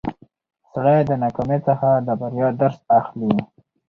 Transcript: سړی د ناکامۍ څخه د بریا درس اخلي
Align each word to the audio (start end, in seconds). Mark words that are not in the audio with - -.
سړی 0.71 0.99
د 1.09 1.11
ناکامۍ 1.23 1.59
څخه 1.67 1.89
د 2.07 2.09
بریا 2.21 2.47
درس 2.61 2.77
اخلي 2.99 3.31